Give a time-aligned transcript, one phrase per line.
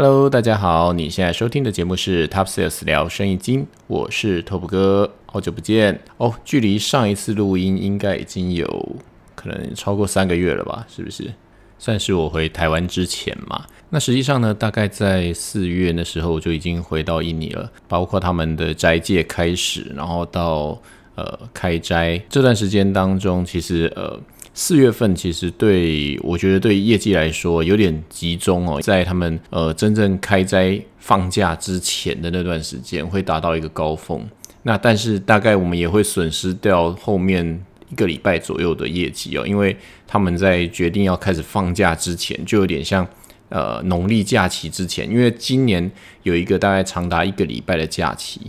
[0.00, 8.96] Hello，大家好，你现在收听的节目是 Top Sales 聊生意经，我是 Top 哥，好久不见哦，距离上一次录音应该已经有
[9.34, 10.86] 可能超过三个月了吧？
[10.88, 11.34] 是不是？
[11.80, 13.64] 算是我回台湾之前嘛？
[13.90, 20.80] 那实际上呢，大概在四月的时候我就已经回到印尼了，包括他们的斋戒开始，然后到
[21.16, 24.16] 呃开斋这段时间当中，其实呃。
[24.60, 34.20] 四月份其实对我觉得对业绩来说有点集中哦，在他们呃真正开斋放假之前的那段时间会达到一个高峰，
[34.64, 39.76] 那但是大概我们也会损失掉后面一个礼拜左右的业绩哦，因为
[40.08, 43.06] 他们在决定要开始放假之前，就有点像
[43.50, 45.88] 呃农历假期之前，因为今年
[46.24, 48.40] 有一个大概长达一个礼拜的假期。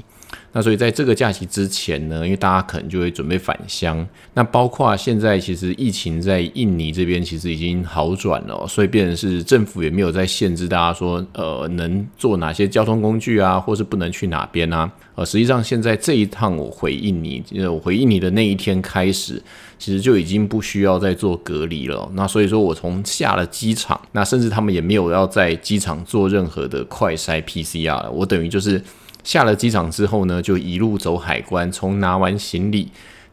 [0.51, 14.91] 那所以在这个假期之前呢，因为大家可能就会准备返乡，那包括现在其实疫情在印尼这边其实已经好转了，所以变成是政府也没有在限制大家说，呃，能坐哪些交通工具啊，或是不能去哪边啊。
[15.13, 19.39] 呃，实际上现在这一趟我回印尼，呃，我回印尼的那一天开始，
[19.77, 22.09] 其实就已经不需要再做隔离了。
[22.13, 28.81] 那所以说我从下了机场，那甚至他们也没有要在机场做任何的快筛 PCR 了，我等于就是。
[29.29, 32.89] 下了机场之后呢，就一路走海关，从拿完行李，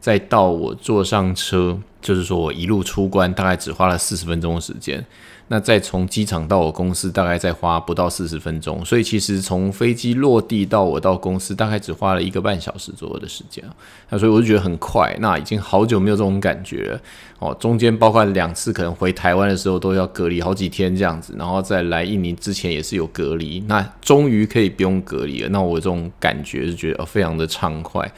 [0.07, 5.05] 再到我坐上车，就是说我一路出关，大概只花了四十分钟的时间。
[5.49, 13.61] 那再从机场到我公司，大概再花不到四十分钟，所以其实从飞机落地到我到公司，大概只花了一个半小时左右的时间
[14.09, 15.13] 那所以我就觉得很快。
[15.19, 16.97] 那已经好久没有这种感觉
[17.39, 17.53] 哦。
[17.59, 23.61] 中间包括两次可能回台湾的时候都要隔离好几天这样子，然后再来印尼之前也是有隔离。
[23.67, 28.09] 那终于可以不用隔离了，那我这种感觉是觉得非常的畅快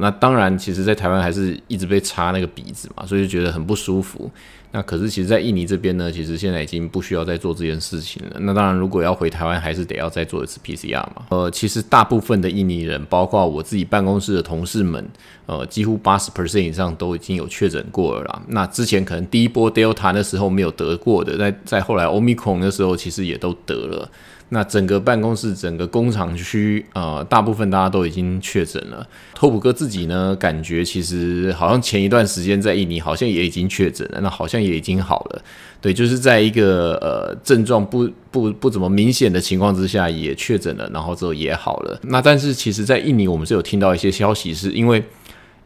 [0.00, 4.30] 那当然，其实在台湾还是一直被插那个鼻子嘛，所以就觉得很不舒服。
[4.74, 8.36] 那可是，其实，在印尼这边呢，其实现在已经不需要再做这件事情了。
[8.40, 11.26] 那当然，如果要回台湾，还是得要再做一次 PCR 嘛。
[11.28, 15.06] 呃，其实大部分的印尼人，包括我自己办公室的同事们，
[15.44, 18.42] 呃，几乎八十 percent 以上都已经有确诊过了啦。
[18.48, 24.10] 那之前可能第一波 Delta 的时候没有得过的，在在后来 Omicron 的时候，其实也都得了。
[24.54, 29.06] 那整个办公室、整个工厂区，呃，大部分大家都已经确诊了。
[29.34, 35.42] 托普哥自己呢，感觉其实好像前一段时间在印尼好像也已经确诊了，那好像也已经好了。
[35.80, 41.98] 对，就是在一个呃症状不不不怎么明显的情况之下也确诊了，然后之后也好了。
[42.02, 45.02] 那但是其实，在印尼我们是有听到一些消息，是因为。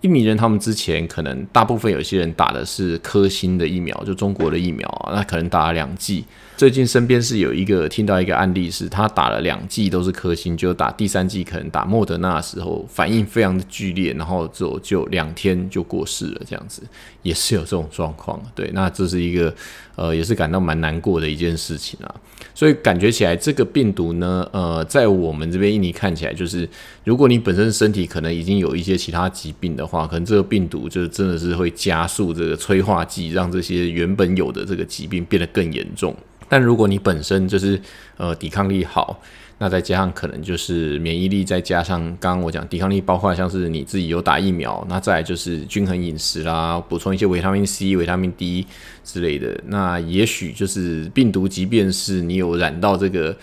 [0.06, 6.24] 印尼人他们之前可能大部分有些人打的是科兴的疫苗，就中国的疫苗啊，那可能打了两剂。
[6.56, 16.82] 最近身边是有一个听到一个案例，是他打了两剂都是科兴，就打第三剂可能打莫德纳的时候反应非常的剧烈，然后就就两天就过世了，这样子
[17.22, 18.40] 也是有这种状况。
[18.54, 19.54] 对，那这是一个
[19.96, 22.14] 呃也是感到蛮难过的一件事情啊。
[22.54, 26.66] 所以感觉起来这个病毒呢，呃，在我们这边印尼看起来就是，
[27.04, 36.12] 如果你本身身体可能已经有一些其他疾病的话，可能这个病毒就真的是会加速这个催化剂，让这些原本有的这个疾病变得更严重。
[36.48, 37.80] 但如果你本身就是
[38.16, 39.20] 呃抵抗力好，
[39.58, 48.66] 那再加上可能就是免疫力，再加上刚刚我讲抵抗力，包括像是你自己有打疫苗，那再来就是均衡饮食啦，补充一些维他命 C、维他命 D
[49.02, 53.34] 之类的，那也许就是病毒，即便是你有染到这个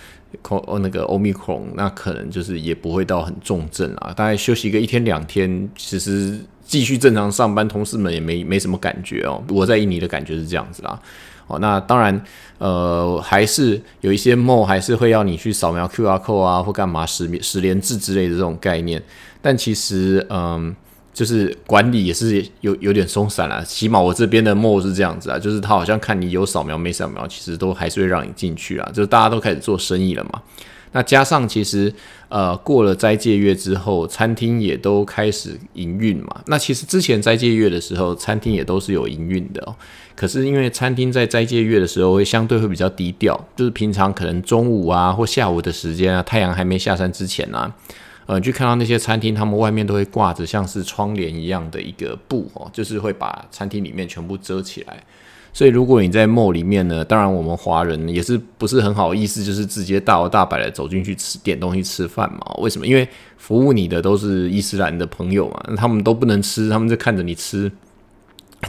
[0.42, 9.44] 哦那个 Omicron，那可能就是也不会到很重症啊，大概休息个一天两天，其实继续正常上班，同事们也没没什么感觉哦。
[9.50, 11.00] 我在印尼的感觉是这样子啦。
[11.46, 12.24] 哦，那当然，
[12.58, 19.04] 呃，还是有一些 m 还是会要你去扫描 QR code 啊，或干嘛十十连制之类的这种概念。
[19.42, 20.74] 但其实，嗯，
[21.14, 23.64] 就是管理也是有有点松散了。
[23.64, 28.90] 起码我这边的 m 是这样子啊，就是他好像看你有扫描没扫描，其实都还是会让你进去啊。
[28.94, 30.42] 就是大家都开始做生意了嘛。
[30.96, 31.92] 那加上其实，
[32.30, 36.42] 呃，过了斋戒月之后，餐厅也都开始营运嘛。
[36.46, 39.76] 那其实之前斋戒月的时候，餐厅也都是有营运的哦。
[40.16, 47.74] 可是因为餐厅在斋戒月的时候会相对会比较低调，就是平常可能中午啊或下午的时间啊，太阳还没下山之前啊，
[48.26, 55.04] 呃，去看到那些餐厅，他们外面都会挂着像是窗帘一样的一个布哦，就是会把餐厅里面全部遮起来。
[55.52, 62.40] 所以如果你在穆里面呢，当然我们华人也是不是很好意思，就是直接大摇大摆的走进去吃点东西吃饭嘛？
[62.60, 62.88] 为什么？
[62.88, 67.72] 因为服务你的都是伊斯兰的朋友嘛，他们都不能吃，他们就看着你吃。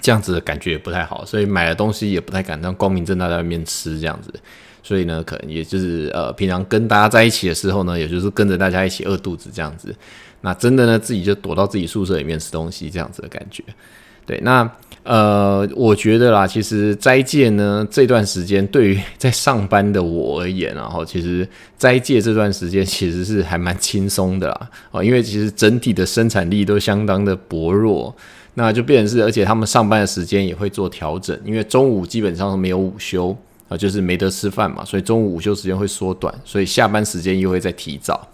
[0.02, 4.34] 这样子的感觉也不太好，所以买的东西也不太敢让光明正大在外面吃这样子，
[4.84, 9.92] 所以呢，可能也就是呃，平常跟大家在一起的时候呢，也就是跟着大家一起饿肚子这样子。
[10.42, 13.64] 那真的呢，自己就躲到自己宿舍里面吃东西这样子的感觉。
[14.26, 14.70] 对，那
[15.02, 21.48] 呃，我觉得啦，其实斋戒呢这段时间对于在上班的我而言，然后其实
[21.78, 28.14] 斋戒这段时间其实是还蛮轻松的啦，哦，因为其实整体的生产力都相当的薄弱。
[28.56, 33.37] 那就变成是，而且他们上班的时间也会做调整，因为中午基本上没有午休
[33.69, 38.28] 啊，就是没得吃饭嘛，所以中午午休时间会缩短，所以下班时间又会再提早。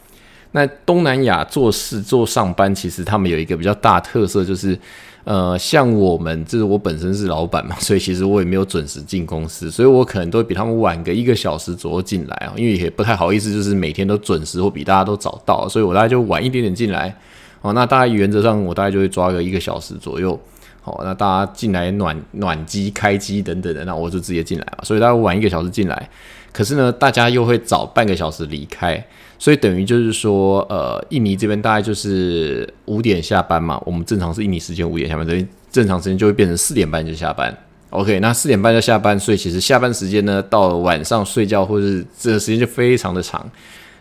[0.52, 4.76] 那东南亚做事做上班，其实他们有一个比较大特色，就是
[5.22, 17.14] 呃，像我们，就是我本身是老板嘛， 所以其实我也没有准时进公司，所以我可能都会比他们晚个一个小时左右进来啊，因为也不太好意思，就是每天都准时或比大家都早到，所以我大概就晚一点点进来。
[17.62, 20.36] 哦，那大概原则上我大概就会抓个一个小时左右。
[20.82, 24.82] 好，那大家进来暖暖机、开机等等的，那我就直接进来嘛。
[24.82, 26.08] 所以大家晚一个小时进来，
[26.52, 29.04] 可是呢，大家又会早半个小时离开，
[29.38, 33.80] 所以等于就是说，呃，印尼这边大概就是五点下班嘛。
[33.84, 37.54] 我们正常是印尼时间五点下班，等于正常时间就会变成四点半就下班。
[37.90, 43.44] OK，那四点半就下班，所以其实下班时间呢，到晚上睡觉或者是这个时间就非常的长。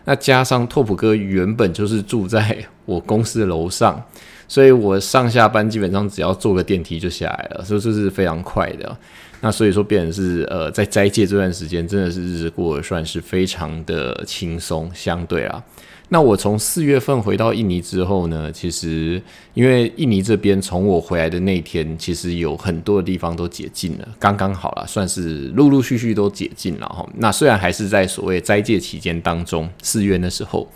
[0.06, 2.56] 那加上拓普哥原本就是住在
[2.86, 4.02] 我公司的楼上，
[4.50, 8.98] 所以我上下班基本上只要坐个电梯就下来了，所以这是非常快的。
[9.42, 15.62] 那所以说，变成是呃，在斋戒这段时间，真的是日子过得算是非常的轻松，相对啊。
[16.08, 19.22] 那我从四月份回到印尼之后呢，其实
[19.54, 27.08] 因为印尼这边从我回来的那天，其实有很多的地方都解禁了，刚刚好了，算是陆陆续续都解禁了哈。
[27.18, 30.68] 那虽然还是在所谓斋戒期间当中，四月的时候，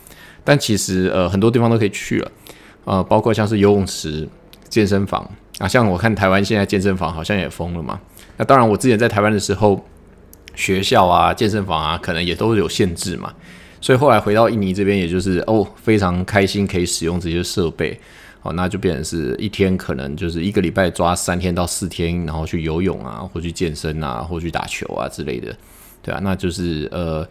[0.44, 2.30] 但其实呃很多地方都可以去了，
[2.84, 4.28] 呃，包括像是游泳池、
[4.68, 5.28] 健身房
[5.58, 8.00] 啊，像我看台湾现在健身房好像也封了嘛。
[8.36, 9.84] 那当然，我之前在台湾的时候，
[10.54, 13.32] 学校啊、健身房啊，可能也都有限制嘛。
[13.80, 17.98] 所以后来回到印尼这边，也就是哦，非常开心可以使用这些设备，
[18.42, 25.54] 哦，那就变成是一天可能就是一个礼拜抓三天到四天，然后去游泳啊，或去健身啊，或去打球啊之类的，
[26.02, 27.28] 对啊，那就是呃，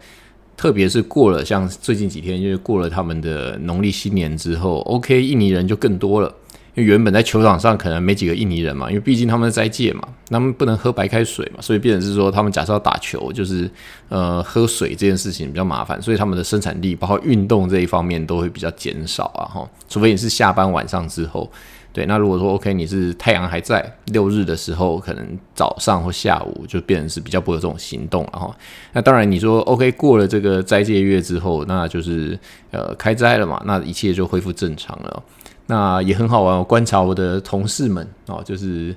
[0.56, 6.32] 特别是过了像最近几天，因为过了他们的农历新年之后，OK，印尼人就更多了。
[6.76, 13.70] 因为原本在球场上可能没几个印尼人嘛，因为毕竟他们在戒嘛，他们不能喝白开水嘛，所以变成是说他们假设要打球，就是
[14.08, 21.48] 呃喝水这件事情比较麻烦，所以他们的生产力包括运动这一方面都会比较减少啊哈，除非你是下班晚上之后，
[21.94, 28.56] 对，那如果说 OK 你是太阳还在六日的时候，可能早上或下午就变成是比较不会有这种行动了哈。
[28.92, 32.36] 那当然你说 OK 过了这个斋戒月之后，那就是
[32.72, 35.22] 呃开斋了嘛，那一切就恢复正常了。
[35.66, 38.94] 那也很好玩，我观察我的同事们哦，就是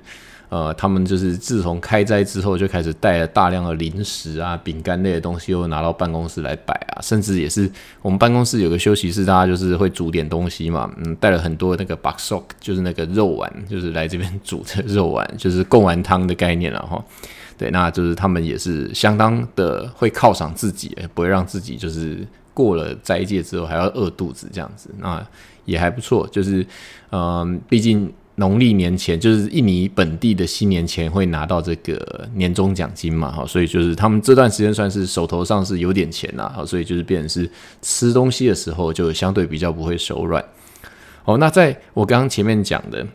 [0.48, 17.04] 呃，他们就是自从开斋之后，就开始带了大量的零食啊、饼干类的东西，又拿到办公室来摆啊，甚至也是我们办公室有个休息室，大家就是会煮点东西嘛，嗯，带了很多那个 boxok，就是那个肉丸，就是来这边煮的肉丸，就是贡丸汤的概念了哈。
[17.58, 24.88] 对，那就是他们也是相当的会犒赏自己，不会让自己就是过了斋戒之后还要饿肚子这样子。
[24.98, 25.22] 那
[25.64, 26.64] 也还不错，就是，
[27.10, 37.50] 嗯，毕竟农历年前就是印尼本地的新年前会拿到这个年终奖金嘛，哈，所以就是他们这段时间算是手头上是有点钱啦，哈，所以就是变成是
[37.82, 40.44] 吃东西的时候就相对比较不会手软。
[41.24, 43.06] 哦，那在我刚刚前面讲的，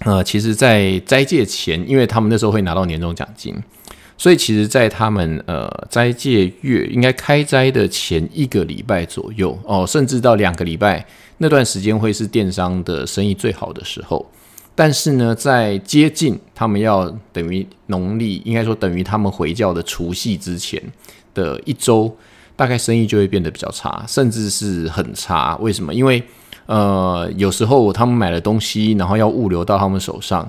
[0.00, 3.54] 呃，其实，在斋戒前，因为他们那时候会拿到年终奖金，
[4.16, 11.06] 所以其实，在他们呃斋戒月应该开斋的前一个礼拜左右，哦，甚至到两个礼拜。
[11.40, 14.28] 那段时间会是电商的生意最好的时候，
[14.78, 20.80] 但是呢，在接近他们要等于农历，应该说等于他们回教的除夕之前
[21.34, 22.16] 的一周，
[22.54, 25.56] 大概生意就会变得比较差，甚至是很差。
[25.56, 25.92] 为什么？
[25.92, 26.22] 因为
[26.66, 30.48] 呃，有时候他们买了东西，然后要物流到他们手上。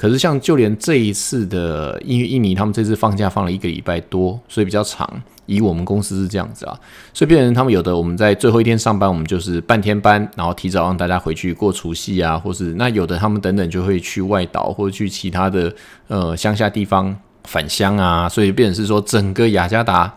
[0.00, 5.06] 可是像就连这一次的，因为印尼他们这次放假放了一个礼拜多，所以比较长。
[5.44, 6.74] 以我们公司是这样子啊，
[7.12, 15.70] 所以变成他们有的我们在最后一天上班，我们就是半天班，然后提早让大家回去过除夕啊，或是那有的他们等等就会去外岛或者去其他的
[16.08, 17.14] 呃乡下地方
[17.44, 20.10] 返乡啊，所以变成是说整个雅加达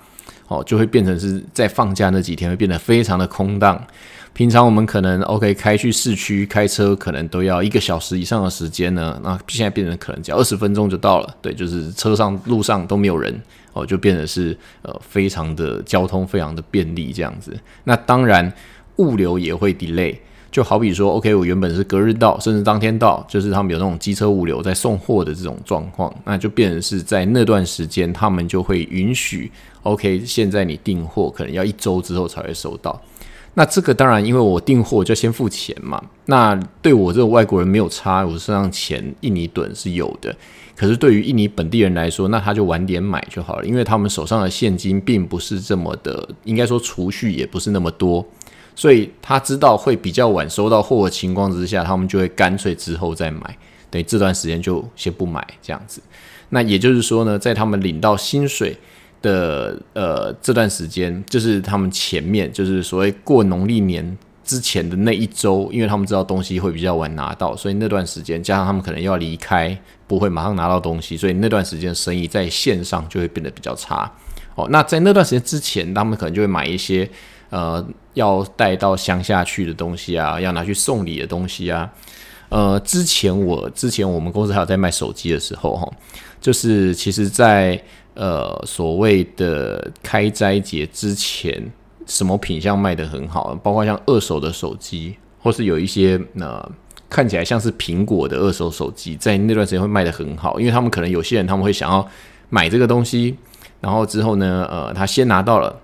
[0.47, 3.85] 哦就会变成是在放假那几天会变得非常的空荡。
[4.33, 11.35] 平常我们可能 OK 开去市区开车可能都要一个小时以上的时间呢，那现在变成可能只要二十分钟就到了。
[11.39, 13.39] 对，就是车上路上都没有人
[13.73, 17.55] 哦，就变得是呃非常的交通非常的便利这样子。
[17.83, 18.51] 那当然
[18.95, 20.17] 物流也会 delay，
[20.51, 29.51] 就好比说 OK 我原本是隔日到，甚至当天到，就是他们有那种机车物流在送货的这种状况，那就变成是在那段时间他们就会允许
[29.83, 32.99] OK 现在你订货可能要一周之后才会收到。
[33.55, 36.03] 那这个当然，因为我订货就先付钱嘛。
[36.25, 40.35] 那对我这个外国人没有差，我身上钱印尼盾是有的。
[40.75, 48.25] 可是对于印尼本地人来说，那他就晚点买就好了，因为他们手上的现金并不是这么的，应该说储蓄也不是那么多，
[48.75, 53.55] 所以他知道会比较晚收到货的情况之下，他们就会干脆之后再买，
[53.91, 56.01] 等于这段时间就先不买这样子。
[56.49, 58.75] 那也就是说呢，在他们领到薪水。
[59.23, 69.75] 的呃这段时间，就是他们前面就是所谓过农历年之前的那一周，因为他们知道东西会比较晚拿到，所以那段时间加上他们可能要离开，
[70.05, 74.11] 不会马上拿到东西，所以那段时间生意在线上就会变得比较差。
[74.55, 77.09] 哦，那在那段时间之前，他们可能就会买一些
[77.49, 81.89] 呃要带到乡下去的东西啊，要拿去送礼的东西啊。
[82.49, 85.91] 呃，之前我之前我们公司还有在卖手机的时候，哈，
[86.39, 87.81] 就是其实，在
[88.15, 91.71] 呃，所谓的开斋节之前，
[92.05, 93.55] 什么品相卖的很好？
[93.63, 96.71] 包括像二手的手机，或是有一些呃
[97.09, 102.07] 看起来像是苹果的二手手机，在那段时间会卖的很好，因为他们可能有些人他们会想要
[102.49, 103.35] 买这个东西，
[103.81, 105.75] 然后之后呢，呃，他先拿到了，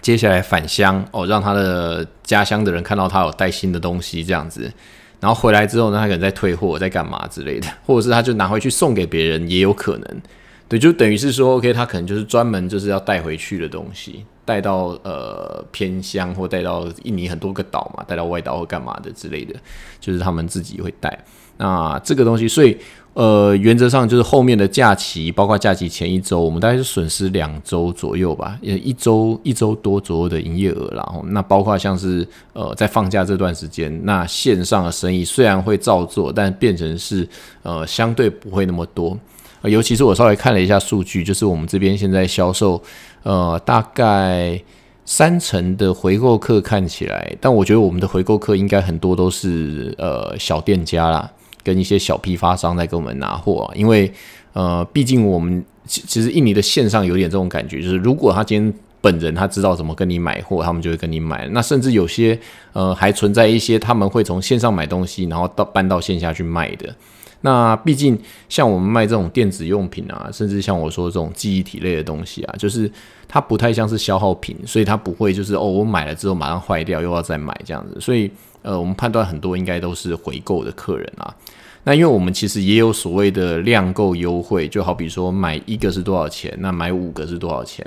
[0.00, 4.72] 接下来返乡哦，让他的家乡的人看到他有带新的东西这样子，
[5.18, 10.22] 然后回来之后呢，他可能在退货，在干嘛之类的，或者是他就拿回去送给别人，也有可能。
[10.70, 19.52] 对，就等于是说，OK，他可能就是专门就是要带回去的东西，带到呃偏乡或带到印尼很多个岛嘛，带到外岛或干嘛的之类的，
[19.98, 21.24] 就是他们自己会带。
[21.56, 22.78] 那这个东西，所以
[23.14, 30.88] 呃，原则上就是后面的假期，包括假期前一周，我们大概是损失两周左右吧，也一周一周多左右的营业额。
[30.94, 37.28] 然后，那包括像是呃在放假这段时间，那线上的生意虽然会照做，但变成是
[37.64, 39.18] 呃相对不会那么多。
[39.62, 42.82] 尤其是我稍微看了一下数据，就是我们这边现在销售，
[43.22, 44.58] 呃，大概
[45.04, 51.30] 三成的回购客看起来，但我觉得我们的回购客应该很多都是呃小店家啦，
[51.62, 54.10] 跟一些小批发商在给我们拿货，因为
[54.52, 61.48] 呃，毕竟我们其其实印尼的线上有点这种感觉，就是如果他今天本人他知道怎么跟你买货，他们就会跟你买。
[61.52, 62.38] 那甚至有些
[62.72, 66.94] 呃还存在一些他们会从线上买东西，然后到搬到线下去卖的。
[67.42, 68.18] 那毕竟
[68.48, 72.90] 像我们卖这种电子用品啊，甚至像我说这种记忆体类的东西啊，就是
[73.26, 77.98] 它不太像是消耗品，所以它不会就是哦，我买了之后马上坏掉又要再买这样子。
[77.98, 78.30] 所以
[78.60, 81.34] 呃，我们判断很多应该都是回购的客人啊。
[81.82, 87.82] 那因为我们其实也有所谓的量购优惠，就好比说买一个是多少钱，那买五个是多少钱。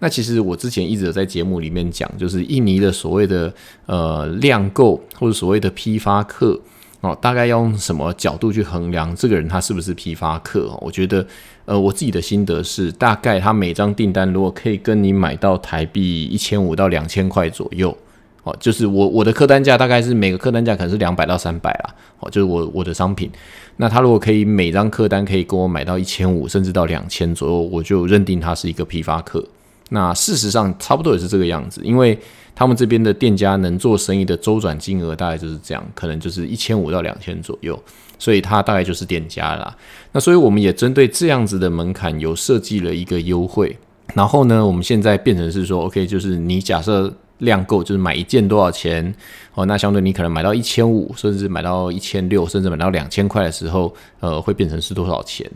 [0.00, 3.50] 那其实我之前一直有在节目里面讲，就是印尼的所谓的
[3.86, 6.60] 呃量购或者所谓的批发客。
[7.02, 10.70] 哦，大概要用什么角度去衡量这个人他是不是批发客？
[10.82, 11.26] 我觉得，
[11.64, 17.96] 呃，我自己的心得是，大概他每张订单如果可以跟你买到台币一千五到两千块左右，
[18.42, 23.30] 哦，就是我我的客单价大概是每个客单价可能是两百到三百啦，哦，就是我我的商品，
[23.78, 29.42] 那他如果可以每张客单可以跟我买到一千五甚至到两千左右，我就认定他是一个批发客。
[29.88, 32.18] 那事实上差不多也是这个样子，因为。
[32.60, 37.82] 他们这边的店家能做生意的周转金额大概就是这样，可能就是一千五到两千左右，
[38.18, 39.74] 所以它大概就是店家啦。
[40.12, 43.74] 那所以我们也针对这样子的门槛有设计了一个优惠。
[44.14, 47.10] 然后呢，我们现在变成是说，OK，就是你假设
[47.40, 49.14] 量够，就是买一件多少钱
[49.54, 55.50] 哦，那相对你可能买到一千五，甚至买到一千六，甚至买到两千块的时候，呃，会变成是多少钱？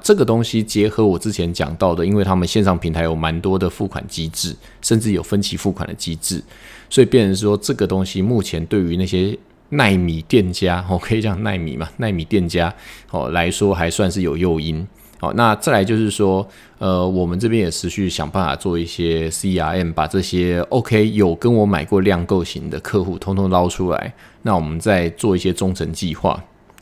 [0.00, 6.40] 这个东西结合我之前讲到的，因为他们线上平台有蛮多的付款机制，甚至有分期付款的机制，
[6.88, 9.36] 所以变成说这个东西目前对于那些
[9.70, 12.72] 耐米店家，哦，可以讲耐米嘛，耐米店家
[13.10, 14.86] 哦来说还算是有诱因。
[15.18, 16.46] 好，那再来就是说，
[16.78, 26.30] 呃，我们这边也持续想办法做一些 CRM，把这些 OK 有跟我买过量购型的客户通通捞出来，那我们再做一些忠诚计划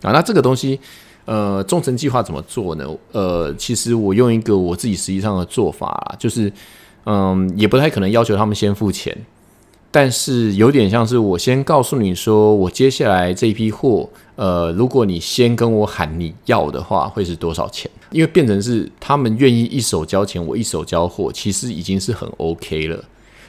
[0.02, 0.78] 啊，那这个东西。
[1.24, 2.86] 呃，忠诚计划怎么做呢？
[3.10, 6.52] 呃，其实我用一个我自己实际上的做法，就是，
[7.04, 9.12] 嗯，也不太可能要求他们先付钱，
[9.90, 17.90] 但是有点像是我先告诉你说，我接下来这批货，呃，如果你先跟我喊你要的话，会是多少钱？
[18.10, 23.04] 因为变成是他们愿意一手交钱，我一手交货，其实已经是很 OK 了。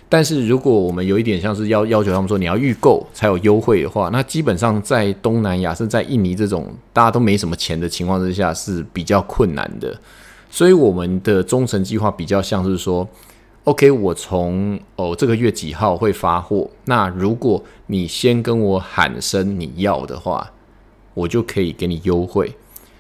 [0.10, 9.94] 但是如果我们有一点像是要要求他们说你要预购才有优惠的话，那基本上在东南亚，甚至在印尼这种大家都没什么钱的情况之下是比较困难的。
[10.50, 13.06] 所以我们的忠诚计划比较像是说
[13.68, 20.50] ，OK，我从哦这个月几号会发货，那如果你先跟我喊声你要的话，
[21.14, 22.56] 我就可以给你优惠。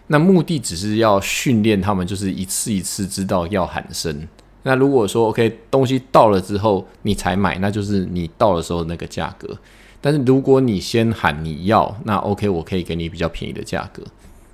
[0.07, 4.27] 那目的只是要训练他们，就是一次一次知道要喊声。
[4.63, 9.57] 那如果说 OK 东西到了之后你才买，那就是你到的时候那个价格。
[10.01, 14.03] 但是如果你先喊你要，那 OK 我可以给你比较便宜的价格。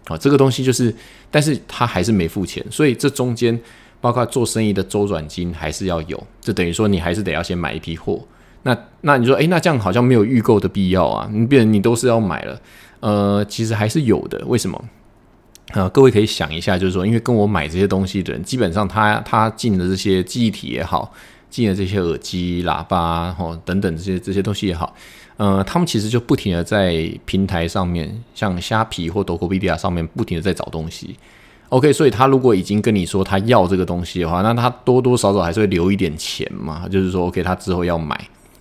[0.06, 0.94] 好，这个东西就是，
[1.32, 3.60] 但是他还是没付钱，所以这中间
[4.04, 8.22] 包括做生意的周转金还是要有，就等于说你还是得要先买一批货。
[8.64, 11.30] 那那你说，诶，那这样好像没有预购的必要啊？
[11.32, 12.62] 你变你都是要买了，
[13.00, 14.44] 呃，其实还是有的。
[14.46, 14.84] 为什么？
[15.72, 21.14] 呃，各位可以想一下，就是说，因为跟我买这些东西的人，基本上他他进的这些记忆体也好，
[21.50, 24.94] 进的这些耳机、喇叭哦等等这些这些东西也好，
[25.38, 31.16] 呃，他们其实就不停的在平台上面，像虾皮或多 d 比 a 上面不停的在找东西。
[31.74, 38.16] OK，所以他如果已经跟你说他要这个东西的话，那他多多少少还是会留一点钱嘛，就是说 OK，他之后要买。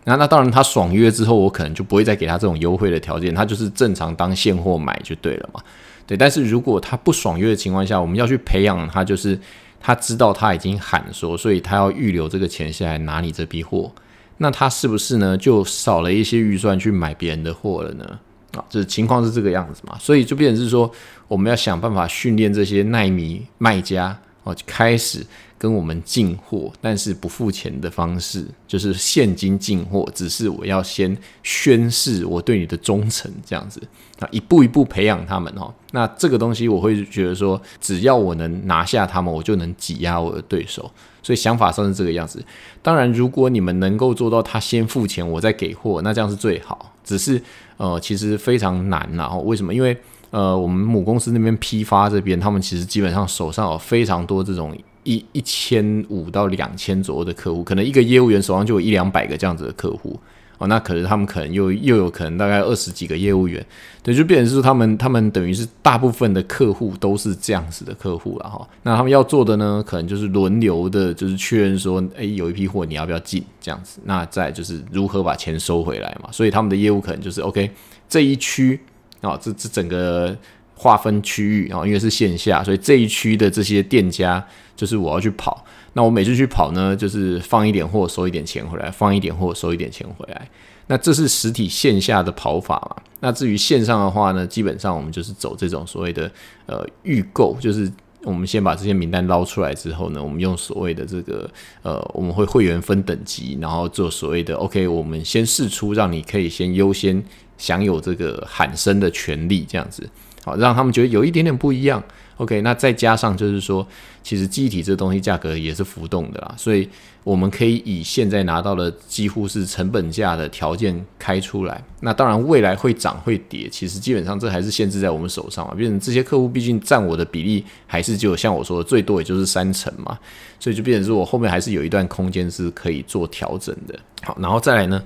[0.05, 5.61] 那那当然，他爽约之后，我可能就不会再给他这种优惠的条件，他就是正常当现货买就对了嘛。
[6.07, 9.39] 对，但是如果他不爽约的情况下，我们要去培养他，就是
[9.79, 13.93] 他知道他已经喊说，所以他要预留这个钱下来拿你这批货，
[14.39, 18.19] 那他是不是呢就少了一些预算去买别人的货了呢？
[18.53, 20.91] 啊，这情况是这个样子嘛，所以就变成是说，
[21.29, 25.27] 我们要想办法训练这些耐米卖家哦，开始。
[25.59, 30.05] 跟我们进货，但是不付钱的方式，就是现金进货。
[30.13, 33.81] 只是我要先宣誓我对你的忠诚，这样子
[34.19, 35.73] 啊，一步一步培养他们哦。
[35.93, 40.91] 那这个东西我会觉得说，只要我能拿下他们，我就能挤压我的对手。
[41.23, 42.45] 所以想法上是这个样子。
[42.83, 46.93] 当然，如果你们能够做到他先付钱，我再给货，那这样是最好。
[47.05, 47.41] 只是
[47.77, 49.41] 呃，其实非常难然后。
[49.41, 49.73] 为什么？
[49.75, 49.97] 因为
[50.31, 54.77] 呃，我们母公司那边批发这边，他们其实基本上手上有非常多这种。
[55.05, 60.17] 一一千五到两千左右的客户，可能一个业务员手上就有一两百个这样子的客户
[60.63, 63.65] 哦，那可能他们可能又又有可能大概二十几个业务员，
[64.03, 68.69] 对，就变成是他们他们等于是大部分的客户都是这样子的客户了哈。
[68.83, 76.31] 那他们要做的呢，可能就是轮流的，就是确认说，诶，有一批货你要不要进这样子，那再就是如何把钱收回来嘛。
[76.31, 77.71] 所以他们的业务可能就是 OK
[78.09, 78.79] 这一区
[79.21, 80.37] 啊，这这整个。
[80.75, 85.65] 划分区域啊，因为是线下，所以这一区的这些店家就是我要去跑。
[85.95, 90.49] 那我每次去跑呢，就是放一点货收一点钱回来，放一点货收一点钱回来。
[90.89, 93.03] 那这是实体线下的跑法嘛？
[93.21, 96.31] 那至于线上的话呢，基本上我们就是走这种所谓的
[96.67, 97.91] 呃预购，就是
[98.25, 101.49] 我们先把这些名单捞出来之后呢，我们用所谓的这个
[101.83, 107.23] 呃，我们会会员分等级，然后做所谓的 OK，我们先试出，让你可以先优先
[107.57, 110.09] 享有这个喊声的权利，这样子。
[110.45, 112.03] 好，让他们觉得有一点点不一样。
[112.39, 113.87] OK，那再加上就是说，
[114.23, 116.89] 其实记忆体这东西价格也是浮动的啦，所以
[117.23, 121.81] 我们可以以现在拿到的几乎是成本价的条件开出来。
[122.01, 125.75] 那当然未来会涨会跌，其实基本上这还是限制在我们手上嘛。
[125.77, 130.19] 毕竟这些客户毕竟占我的比例还是就像我说的最多也就是三成嘛，
[130.59, 133.97] 所以就变成说我后面还是有一段空间是可以做调整的。
[134.23, 135.01] 好，然后再来呢，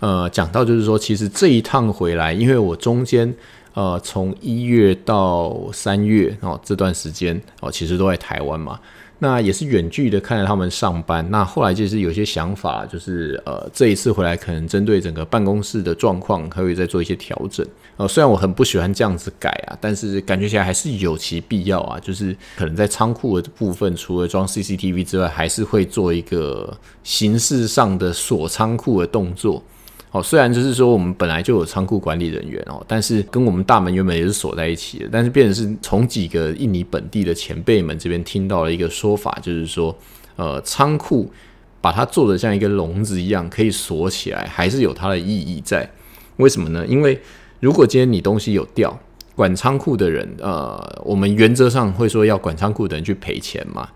[0.00, 3.34] 呃，讲到就是说，其实这一趟回来，因为我中间。
[3.74, 8.78] 呃，从一月到三月哦，这段时间哦，其实都在台湾嘛。
[9.18, 11.24] 那也是远距的看着他们上班。
[11.30, 17.64] 那后来就是有些想法，就是呃，这一次回来可能针对整个办公室的状况，可以再做一些调整。
[17.96, 22.00] 呃，虽然我很不喜欢这样子改啊，但是感觉起来还是有其必要啊。
[22.00, 29.62] 就是可能在仓库的部分，除了装 CCTV 之外，还是会做一个形式上的锁仓库的动作。
[30.12, 35.08] 哦，虽然就是说我们本来就有仓库管理人员哦，但是跟我们大门原本也是锁在一起的。
[35.10, 39.96] 但是变成是从几个印尼本地的前辈们这边听到了一个说法，就是说，
[40.36, 41.32] 呃，仓库
[41.80, 45.90] 把它做的像一个笼子一样，可以锁起来，还是有它的意义在。
[46.36, 46.86] 为什么呢？
[46.86, 47.18] 因为
[47.60, 48.98] 如果今天你东西有掉，
[49.34, 53.88] 管仓库的人，呃，我们原则上会说要管仓库的人去赔钱嘛。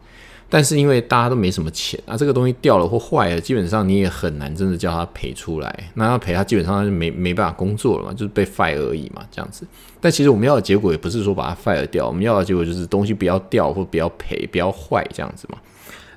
[0.49, 5.91] 但是因为大家都没什么钱啊，这个东西掉了或坏了，基本上你也很难真的叫他赔出来。
[5.95, 9.67] 那他赔，他基本上就没没办法工作了嘛，就是被 fire 而已嘛，这样子。
[10.01, 15.59] 但其实我们要的结果也不是说把它 fire 掉，我们要的结果就是东西不要掉或不要赔，不要坏这样子嘛。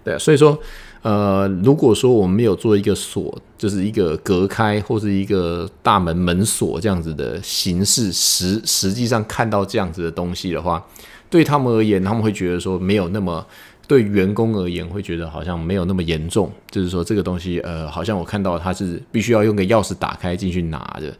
[0.03, 0.57] 对，所以说，
[1.01, 10.85] 呃，如果说我们没有做一个锁，就是一个隔开或是一个大门门锁这样子的形式，实实际上看到这样子的东西的话，
[11.31, 13.43] 对他们而言，他们会觉得说没有那么。
[13.89, 21.11] 对员工而言，会觉得好像没有那么严重，就是说这个东西，呃，好像我看到它是必须要用个钥匙打开进去拿的，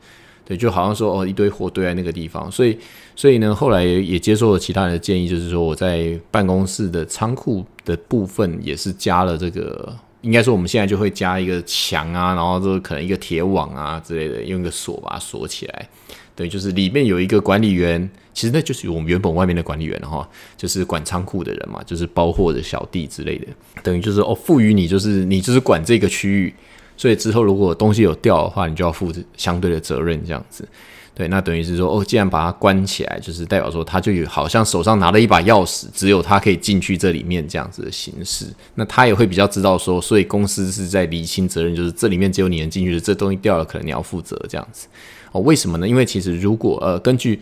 [0.45, 2.77] 对，就好像说哦，一堆货堆在那个地方，所以，
[3.15, 15.89] 所以呢，后来也接受了其他人的建议，就是说我在办公室的仓库的部分也是加了这个应该说我们现在就会加一个墙啊，然后就可能一个铁网啊之类的，用一个锁把它锁起来。
[16.35, 20.25] 对，就是里面有一个管理员，其实那就是我们原本外面的管理员哈，
[20.55, 23.47] 就是管仓库的人嘛，就是包货的小弟之类的。
[23.83, 26.53] 等于就是哦，赋予你就是你就是管这个区域，
[26.95, 30.65] 所以之后如果东西有掉的话，你就要负相对的责任这样子。
[31.13, 38.45] 对，那等于是说哦，既然把它关起来，就是代表说他就有好像手上拿了一把钥匙，只有他可以进去这里面这样子的形式。
[38.75, 44.87] 那他也会比较知道说，所以公司是在理清责任，就是这里面只有你能进去的，这东西掉了可能你要负责这样子。
[45.33, 45.85] 哦，为什么呢？
[45.85, 47.37] 因为其实如果呃，根据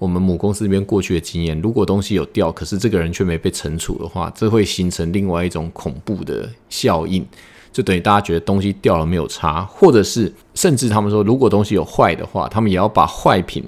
[0.00, 7.22] 我们母公司这边过去的经验，如果东西有掉，可是这个人却没被惩处的话，这会形成另外一种恐怖的效应，
[7.70, 13.62] 就等于大家觉得东西掉了没有差，或者是甚至他们说，如果东西有坏的话，他们也要把坏品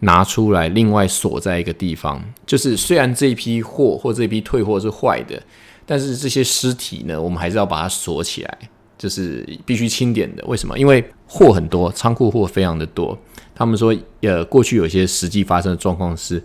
[0.00, 2.20] 拿出来，另外锁在一个地方。
[2.44, 5.40] 就是虽然这一批货或这批退货是坏的，
[5.86, 8.58] 但是这些尸体呢，我们还是要把它锁起来。
[8.98, 10.78] 就是必须清点的，为什么？
[10.78, 13.16] 因为货很多，仓库货非常的多。
[13.56, 16.40] 他们说，呃，过去有些实际发生的状况是，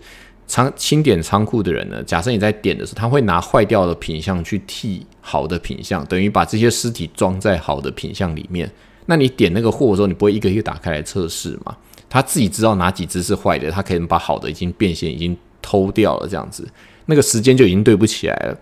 [0.46, 8.68] 仓清点仓库的人呢，假设你在点的时候，他会拿坏掉的品相去替好的品相，等于把这些尸体装在好的品相里面。
[9.04, 11.76] 那你点那个货的时候，你不会一个一个打开来测试嘛？
[12.08, 16.66] 他自己知道哪几只是坏的，他可以把好的已经变现，已经偷掉了，这样子，
[17.06, 18.58] 那个时间就已经对不起来了。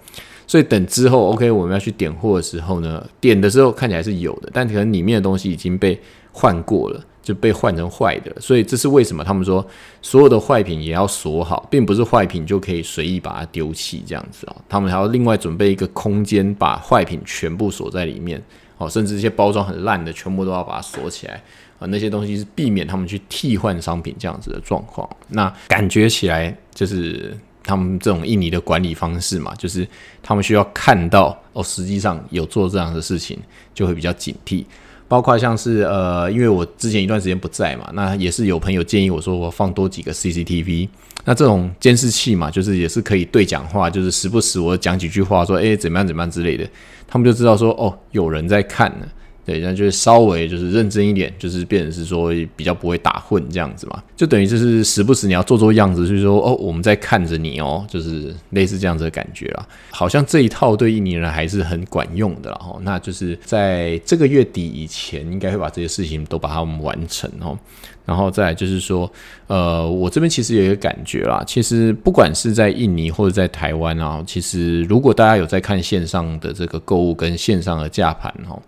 [0.47, 6.01] 所以等之后，OK，我们要去点货的时候呢，点的时候看起来是有的，但可能里面的东西已经被
[6.33, 8.35] 换过了，就被换成坏的。
[8.41, 9.65] 所以这是为什么他们说
[10.03, 14.57] 所有的坏品也要锁好，并不是坏品就可以随意把它丢弃这样子啊。
[14.69, 18.43] 他们还要另外准备一个空间，把坏品全部锁在里面
[18.79, 21.43] 哦，甚至一些包装很烂的，全部都要把它锁起来
[21.79, 21.87] 啊。
[21.87, 25.09] 那些东西是避免他们去替换商品这样子的状况。
[25.29, 27.37] 那感觉起来就是。
[27.63, 29.87] 他们这种印尼的管理方式嘛，就是
[30.23, 33.39] 他们需要看到哦，实际上有做这样的事情，
[33.75, 34.65] 就会比较警惕。
[35.11, 40.89] 包括像是呃，因为我之前一段时间不在嘛，那也是有朋友建议我说我放多几个 CCTV，
[41.25, 46.65] 那这种监视器嘛，就是也是可以对讲话，就是时不时我讲几句话说，哎，怎么样怎么样之类的，
[47.09, 49.07] 他们就知道说哦，有人在看呢。
[49.51, 59.67] 对，那就是稍微就是认真一点，就是变成是说比较不会打混这样子嘛，就等于就是时不时你要做做样子，就是说哦，我们在看着你哦，就是类似这样子的感觉啦。
[59.91, 62.79] 好像这一套对印尼人还是很管用的哦。
[62.85, 67.59] 那就是在这个月底以前，应该会把这些事情都把它们完成哦。
[68.05, 69.11] 然后再就是说，
[69.47, 78.61] 呃，我这边其实有一个感觉啦，其实不管是在印尼或者在台湾啊，其实如果大家有在看线上的这个购物跟线上的价盘哈。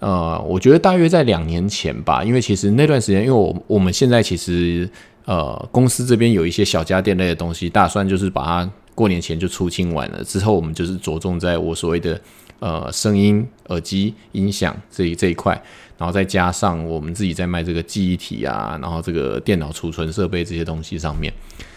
[0.00, 4.88] 呃，我觉得大约在两年前吧，因为其实那段时间，因为我我们现在其实
[5.24, 12.20] 呃公司这边有一些小家电类的东西，打算就是把它过年前就出清完了，之后我们就是着重在我所谓的
[12.60, 15.60] 呃声音耳机音响这一这一块，
[15.98, 21.30] 然后再加上我们自己在卖这个记忆体啊，然后这个电脑储存设备这些东西上面。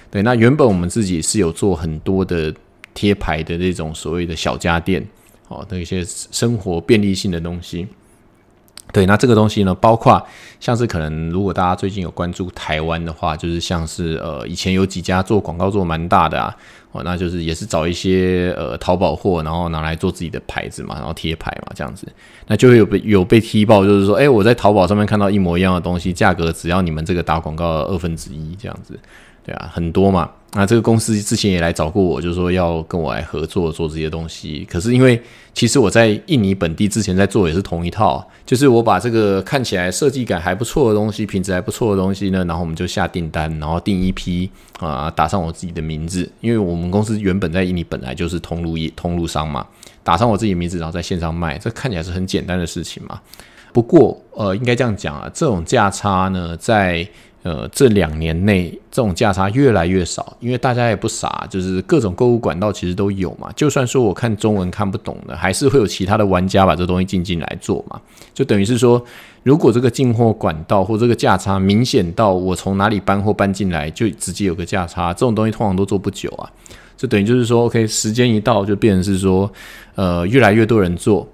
[0.10, 2.53] 对，那原本我们自己是有做很多的
[2.93, 5.05] 贴牌的那种所谓的小家电，
[5.47, 7.88] 哦那些生活便利性的东西。
[8.91, 10.21] 对，那这个东西呢，包括
[10.60, 16.56] 像是可能，如果大家最近有关注台湾的话，就是像是呃，以前有几家做广告做蛮大的啊，
[16.91, 22.06] 哦，那就是也是找一些呃淘宝货，然后拿来做自己的牌子嘛，然后贴牌嘛，这样子，
[22.47, 28.99] 那就会有被有被踢爆，就是说，哎，我在淘宝上面看到一模一样的东西，价格只要你们这个打广告的二分之一这样子，
[29.43, 30.30] 对啊，很多嘛。
[30.54, 34.67] 那这个公司之前也来找过我，就是说要跟我来合作做这些东西。
[34.69, 35.17] 可是因为
[35.54, 44.49] 其实我在印尼本地之前在做也是同一套，就是我把这个看起来设计感还不错的东西、品质还不错的东西呢，然后我们就下订单，然后订一批
[44.80, 46.30] 啊，打上我自己的名字。
[46.41, 49.65] 因为我们公司原本在印尼本来就是通路通路商嘛，
[50.04, 53.21] 打上我自己名字，然后在线上卖，这看起来是很简单的事情嘛。
[53.71, 57.08] 不过呃，应该这样讲啊，这种价差呢，在
[57.43, 63.51] 呃，这两年内这种价差越来越少，因为大家也不傻，就是各种购物管道其实都有嘛。
[63.56, 67.99] 就算说我看中文看不懂的，还是会有其他的玩家把这东西进进来做嘛。
[68.32, 69.04] 就等于是说，
[69.41, 76.47] 如果这个进货管道或这个价差明显到我从哪里搬货搬进来就直接有个价差，这种东西通常都做不久啊。
[76.95, 79.51] 就等于就是说，OK，时间一到就变成是说，
[79.95, 81.27] 呃，越来越多人做。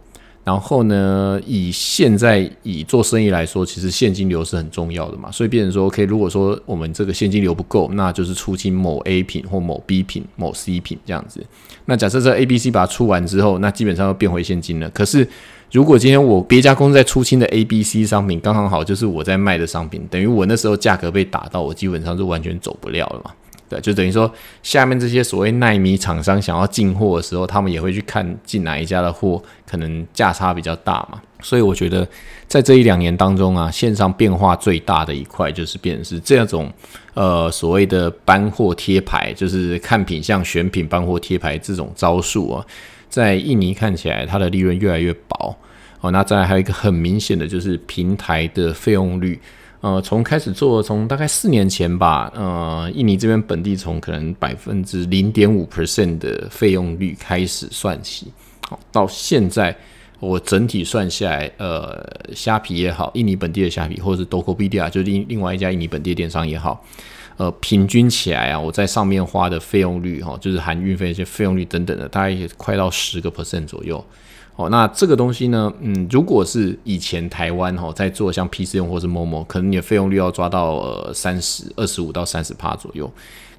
[0.48, 5.30] 然后呢，以现在以做生意来说，其实现金流是很重要的嘛。
[5.30, 11.46] 所以变成说，OK，如果说我们这个现金流不够，那就是出清某 A 品或某 B 品、某 C 品这样子。
[11.84, 14.90] 那假设这 A、B、C 把它出完之后，那基本上要变回现金了。
[14.92, 15.28] 可是
[15.70, 23.32] 如果今天我别家公司在出清的 A、B、C 商品，刚刚好就是我在卖的商品，等于我那时候价格被打到，我基本上是完全走不了了嘛。
[23.70, 24.32] 对，就等于说
[24.64, 31.22] 下面这些所谓耐米厂商想要进货的时候，他们也会去看进哪一家的货可能价差比较大嘛。
[31.42, 32.08] 所以我觉得
[32.48, 36.72] 在这一两年当中啊，线上变化最大的一块就是变成是这种
[37.14, 42.66] 呃所谓的搬货贴牌，就是看品相选品搬货贴牌这种招数啊，
[43.10, 45.56] 在印尼看起来它的利润越来越薄
[46.00, 46.10] 哦。
[46.12, 49.40] 那再来还有一个很明显的就是平台的费用率。
[49.80, 58.34] 呃，从开始做，从大概四年前吧，呃，印尼这边本地从可能百分之零点五 percent 的费用率开始算起，
[58.68, 59.78] 好，到现在
[60.20, 66.84] 我整体算下来，呃，虾皮也好，印尼本地的虾皮，或者是 Dokopedia，就另另外一家印尼本地的电商也好，
[67.38, 74.04] 呃，平均起来啊，我在上面花的费用率，哈，就是含运费一些费用率等等的，大概也快到十个 percent 左右。
[74.58, 83.10] 哦，那这个东西呢，嗯，如果是以前台湾哈在做像 PC 用或是某某，可能你的费用率要抓到呃三十二十五到三十趴左右。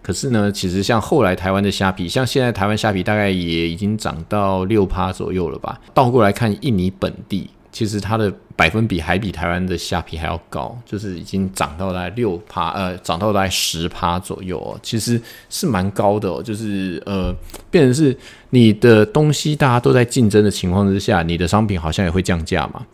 [0.03, 5.81] 可是呢，其实像后来台湾的虾皮，像现在台湾虾皮大概也已经涨到六趴左右了吧。
[5.95, 7.49] 倒过来看印尼本地。
[7.71, 16.43] 其实它的百分比还比台湾的虾皮还要高，就是已经涨到大概六趴，呃，涨到大概十趴左右哦，其实是蛮高的哦。
[16.43, 17.35] 就是呃，
[17.71, 18.17] 变成是
[18.51, 22.85] 你的东西大家都在竞争的情况之下，你的商品好像也会降价嘛。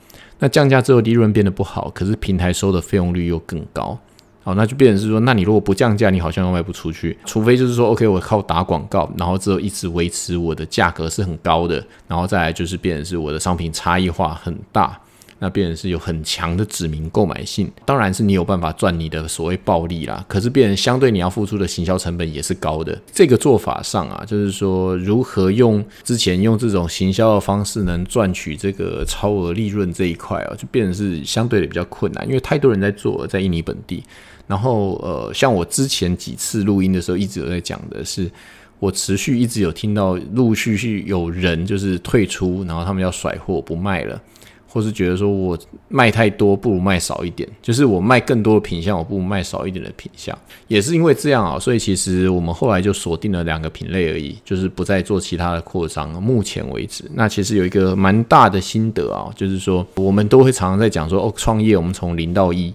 [0.41, 3.99] 那降价之后利润变得不好，可是平台收的费用率又更高。
[4.45, 7.17] 好，那就变成是说，那你如果不降价，你好像又卖不出去。
[7.25, 15.01] 除非就是说，OK，我靠打广告，然后之后一直维持我的价格是很高的，然后再来就是变成是我的商品差异化很大，
[15.39, 17.73] 那变成是有很强的指名购买性。
[17.87, 23.01] 当然是你有办法赚你的所谓暴利啦，可是变成相对你要付出的行销成本也是高的。
[23.11, 34.05] 这个做法上啊，就是说如何用之前用这种行销的方式能赚取这个超额利润这一块啊，就变成是相对的比较困难，因为太多人在做，在印尼本地。
[34.47, 38.31] 然后，呃，像我之前几次录音的时候，一直有在讲的是，
[38.79, 44.21] 我持续一直有听到陆续续有人就是退出，然后他们要甩货不卖了，
[44.69, 50.37] 或是觉得说我卖太多，不如卖少一点，就是我卖更多的品相，我不如卖少一点的品相。
[50.69, 56.11] 也是因为这样啊，所以其实我们后来就锁定了两个品类而已，就是不再做其他的扩张。
[56.23, 62.75] 目前为止，那其实有一个蛮大的心得啊，就是说我们都会常常在讲说，哦，创业我们从零到一。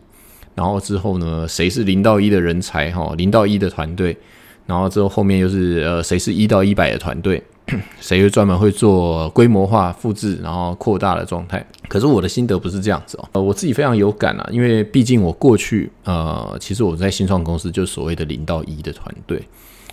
[0.60, 1.48] 然后之后呢？
[1.48, 2.92] 谁是零到一的人才？
[2.92, 4.18] 哈，零到一的团队。
[4.66, 7.42] 然后之后后面又是呃，谁是一到一百的团队？
[8.02, 11.66] 谁又专门会做规模化复制，然后扩大的状态？
[11.88, 13.30] 可是我的心得不是这样子哦。
[13.32, 19.42] 呃，我自己非常有感啊，因为毕竟我过去呃，其实我在新创公司就所谓的零到一的团队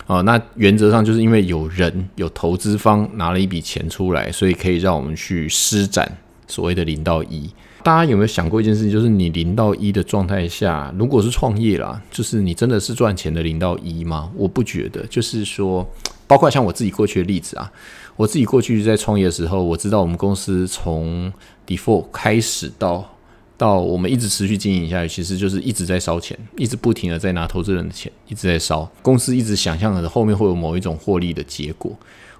[0.05, 0.19] 啊。
[0.19, 6.11] 那原则上就是因为有人有投资方拿了一笔钱出来，所以可以让我们去施展
[6.45, 7.49] 所谓的零到一。
[7.83, 8.91] 大家有没有想过一件事情？
[8.91, 14.29] 就是你零到一的状态下，如果是创业啦，就是你真的是赚钱的零到一吗？
[14.35, 15.05] 我不觉得。
[15.07, 15.87] 就是说，
[16.27, 17.71] 包括像我自己过去的例子啊，
[18.17, 21.31] 我自己过去在创业的时候，我知道我们公司从
[21.65, 23.09] default 开始到
[23.55, 28.91] 到我们一直持续经营下去，其实就是一直在烧钱，一直不停的在拿投资人的钱，一直在烧。
[29.01, 31.95] 公司一直想象的后面会有某一种获利的结果。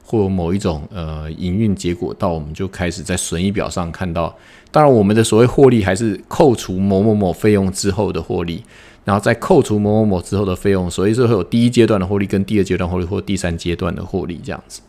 [0.10, 4.34] 或某一种呃营运结果，到我们就开始在损益表上看到。
[4.78, 8.62] 当然，我们的所谓获利还是扣除某某某费用之后的获利，
[9.06, 14.82] 然后再扣除某某某之后的费用，所以是会有第一阶段的获利、跟第二阶段获利或第三阶段的获利这样子。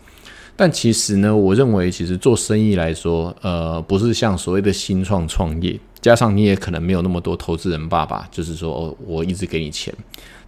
[0.54, 9.94] 但其实呢，我认为其实做生意来说，呃，不是像所谓的新创创业，加上你也可能没有那么多投资人爸爸，就是说哦，我一直给你钱，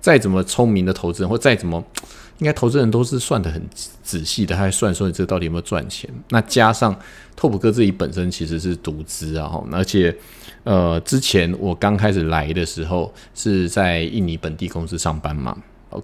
[0.00, 1.84] 再怎么聪明的投资人或再怎么。
[2.38, 3.62] 应该投资人都是算得很
[4.02, 6.08] 仔细的，他还算说你这到底有没有赚钱。
[6.30, 6.98] 那加上
[7.36, 10.16] 拓普哥自己本身其实是独资啊，而且
[10.64, 15.54] 呃，之前我刚开始来的时候是在印尼本地公司上班嘛。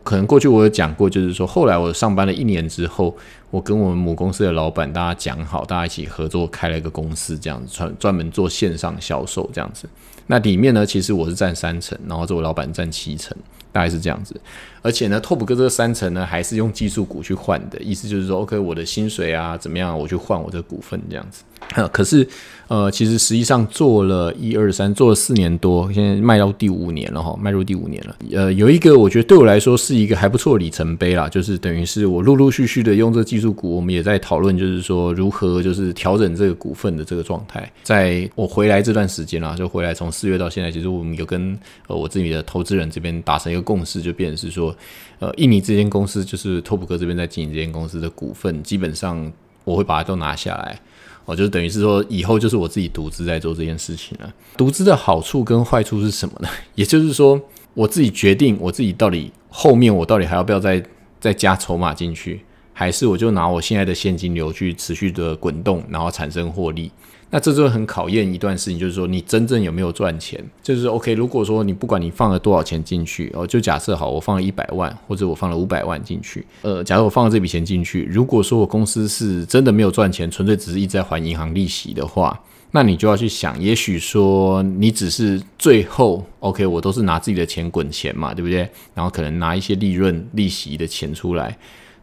[0.04, 3.16] 可能过去我有讲过，就是说后来我上班了一年之后，
[3.50, 9.88] 我跟我们母公司的老板大家讲好，大家一起合作开了一个公司，这样子专专门做线上销售这样子。
[10.26, 13.36] 那里面呢，其实我是占三成，然后这位老板占七成。
[13.72, 14.34] 大概是这样子，
[14.80, 21.44] 而且呢，拓普哥这三层呢，还是用技术股去换的，意思就是说，OK，我的薪水啊怎么样，我去换我这股份这样子。
[21.92, 22.26] 可是，
[22.68, 28.16] 呃，其实实际上做了一二三，做了四年多，现在迈到第五年了哈，迈入第五年了。
[28.32, 37.70] 呃，有一个我觉得对我来说是一个还不错的里程碑啦，就是等于是我陆陆续续的用这个技术股，我们也在讨论，就是说如何就是调整这个股份的这个状态。
[37.82, 44.74] 在我回来这段时间啦，就回来从四月到现在，其实我们有跟呃我自己的投资人这边达成一个共识，就变成是说，
[45.18, 49.30] 呃，印尼这间公司就是托普哥这边在经营这间公司的股份，基本上
[49.64, 50.80] 我会把它都拿下来。
[51.26, 54.32] 哦，就等于是说，以后就是我自己独资在做这件事情了。
[54.56, 56.48] 独资的好处跟坏处是什么呢？
[56.76, 57.38] 也就是说，
[57.74, 60.80] 我自己决定，我自己到底后面我到底还要不要再
[61.18, 62.42] 再加筹码进去，
[62.78, 66.92] 还是我就拿我现在的现金流去持续的滚动，然后产生获利。
[67.30, 70.38] 那这就很考验一段事情，就是说你真正有没有赚钱。
[70.62, 82.38] 就是 OK，如果说你不管你放了多少钱进去，哦，就假设好，我放了一百万，或者我放了五百万进去，呃，假如我放了这笔钱进去，如果说我公司是真的没有赚钱，纯粹只是一直在还银行利息的话，
[82.72, 88.68] 那你就要去想，也许说你只是最后 OK，我都是拿自己的钱滚钱嘛，对不对？
[88.94, 91.56] 然后可能拿一些利润、利息的钱出来，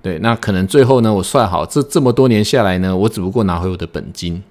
[0.04, 4.44] 对，那可能最后呢，我算好这这么多年下来呢，我只不过拿回我的本金。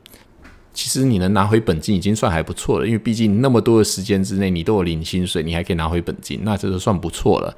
[0.73, 7.55] 其实你能拿回本金已经算还不错了，因为毕竟那么多的时间之内你都有领薪水，你还可以拿回本金，那这就算不错了。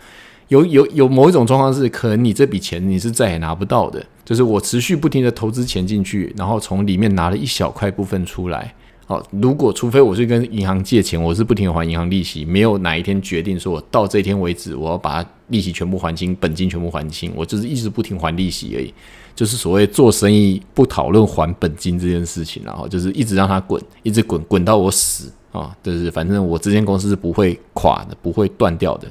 [0.48, 8.74] 有有有某一种状况是，可能你这笔钱你是再也拿不到的，就是我持续不停的投资钱进去，然后从里面拿了一小块部分出来。
[9.06, 18.94] 好，如果除非我是跟银行借钱，我是不停还银行利息，没有哪一天决定说我到这天为止，我要把利息全部还清，本金全部还清，我就是一直不停还利息而已，
[19.36, 29.08] 就是所谓做生意不讨论还本金这件事情，然后就是一直让它滚，一直滚滚到我死啊，就是反正我这间公司是不会垮的，不会断掉的。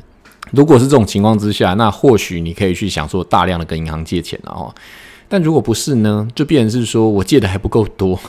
[0.49, 4.73] 如果是这种情况之下，那或许你可以去想说大量的跟银行借钱了哈，
[5.29, 8.19] 但如果不是呢，就变成是说我借的还不够多。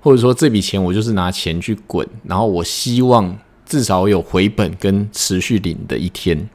[0.00, 6.48] 或者说这笔钱我就是拿钱去滚，然后我希望至少有回本跟持续领的一天。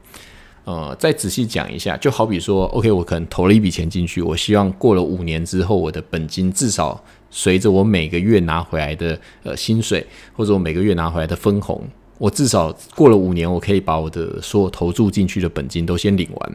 [0.64, 16.52] 呃，再仔细讲一下，就好比说，OK，我可能投了一笔钱进去，我希望过了五年之后，我的本金至少随着我每个月拿回来的呃薪水，或者我每个月拿回来的分红，我至少过了五年，我可以把我的所有投注进去的本金都先领完，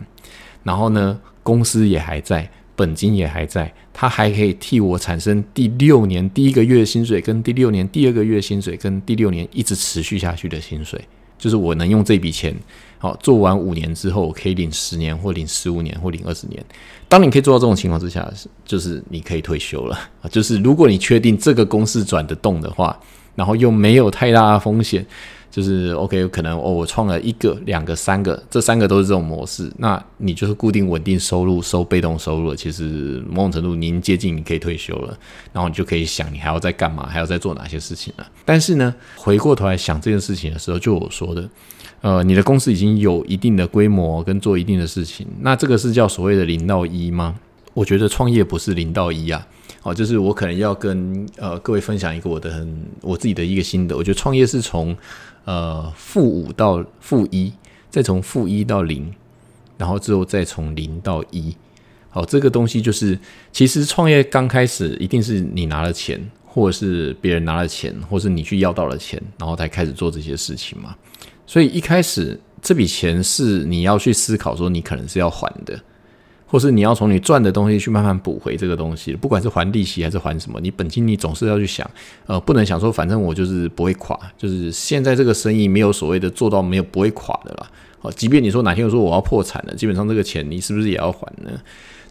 [0.63, 2.49] 然后呢，公司也还在。
[2.79, 10.97] 本金也还在，它还可以替我产生第六年第一个月薪水，跟第六年第二个月薪水，跟第六年一直持续下去的薪水，
[11.37, 12.55] 就是我能用这笔钱，
[12.97, 16.63] 好做完五年之后，可以领十年，或领十五年，或领二十年。
[17.09, 18.25] 当你可以做到这种情况之下，
[18.63, 19.99] 就是你可以退休了。
[20.31, 22.97] 就是如果你确定这个公式转得动的话，
[23.35, 25.05] 然后又没有太大的风险。
[25.51, 32.55] 就是 OK，可能哦，我创了一个、两个、三个，这三个都是这种模式，那你就是固定稳定收入，收被动收入了。
[32.55, 35.17] 其实某种程度，您接近你可以退休了，
[35.51, 38.27] 然后你就可以想，你还要再干嘛，还要再做哪些事情了。
[38.45, 41.49] 但是呢，回过头来想这件事情的时候，就我说的，
[42.01, 47.33] 呃，你的公司已经有一定的规模跟做一定的事情，那这个是叫所谓的零到一吗？
[47.73, 49.47] 我觉得创业不是零到一啊。
[49.81, 54.95] 好，就是我可能要跟呃各位分享一个我的很我自己的一个心得，我觉得创业是从。
[55.49, 57.51] 呃，负五到负一，
[57.89, 59.11] 再从负一到零，
[59.79, 61.57] 然后之后再从零到一。
[62.11, 63.17] 好，这个东西就是，
[63.51, 70.95] 其实创业刚开始一定是你拿了钱，或者是别人拿了钱，或是你去要到了钱，然后才开始做这些事情嘛。
[71.47, 75.79] 所以一开始这笔钱是你要去思考说，你可能是要还的。
[76.51, 81.87] 或是你要从你赚的东西去慢慢补回这个东西，不管是还利息还是还什么，你本金你总是要去想，
[82.25, 87.69] 呃，不能想说反正我就是不会垮，就是现在这个生意没有所谓的做到没有不会垮的啦。
[87.99, 91.51] 好，即便你说哪天我说我要破产了，基本上这个钱你是不是也要还呢？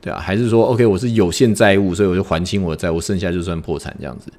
[0.01, 4.31] 对啊，还是说 OK 我是有限债务，所以我就还清我的债务，剩下就算破产这样子。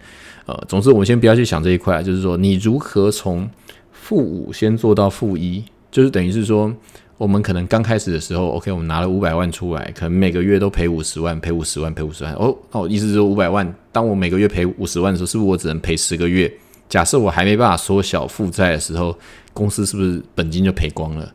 [0.45, 3.49] 呃，总之我们先不要去想这一块，就是说你如何从
[3.91, 6.73] 负五先做到负一，就是等于是说。
[7.19, 12.31] 我们可能刚开始的时候，OK，我们拿了五百万出来，可能每个月都赔五十万，赔五十万，赔五十万。
[12.35, 16.49] 哦，哦，意思是五百万，当我每个月赔五十万的时候，是不是我只能赔十个月？
[16.87, 19.13] 假设我还没办法缩小负债的时候，
[19.53, 21.29] 公司是不是本金就赔光了？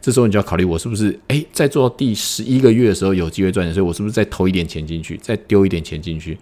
[0.00, 6.36] 这时候你就要考虑，我是不是诶，在做到第十一个月的时候有机会赚钱，所以我是不是再投一点钱进去，再丢一点钱进去？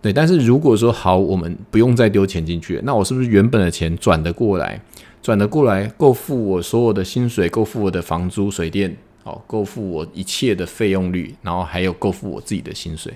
[0.00, 4.80] 对，但是如果说好，我们不用再丢钱进去，那我是不是原本的钱转得过来？
[5.22, 13.12] 转得过来，够付我所有的薪水，够付我的房租、水电，好，够付我一切的费用率，然后还有够付我自己的薪水。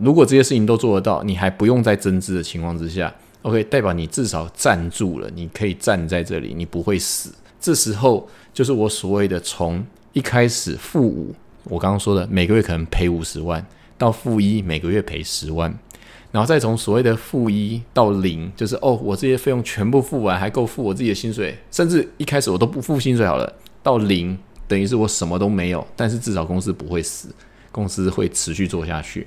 [0.00, 7.30] 如果这些事情都做得到，你还不用再增资的情况之下，OK，代表你至少站住了，你可以站在这里，你不会死。
[7.60, 13.64] 这时候就是我所谓的从一开始负五，我刚刚说的每个月可能赔五十万，
[13.98, 15.78] 到负一每个月赔十万。
[16.34, 23.52] 然后再从所谓的负一到零，就是哦，我这些费用全部付完，还够付我自己的薪水，甚至一开始我都不付薪水好了。
[23.84, 27.32] 到零等于是我什么都没有，但是至少公司不会死，
[27.70, 29.24] 公司会持续做下去。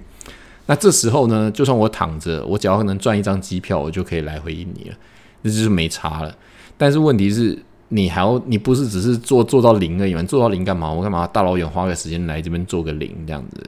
[0.66, 4.98] 那这时候呢，就算我躺着，我只要能赚一张机票，我就可以来回印尼了，
[5.46, 6.38] 这就是没差了。
[6.78, 10.22] 但是问题是，你还要你不是只是做做到零而已吗？
[10.24, 10.92] 做到零干嘛？
[10.92, 13.64] 我干嘛大老远花个时间来这边做个零这样子？